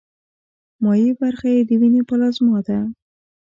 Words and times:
مایع 0.83 1.11
برخه 1.21 1.47
یې 1.55 1.61
د 1.67 1.71
ویني 1.81 2.01
پلازما 2.09 2.57
ده. 2.67 2.79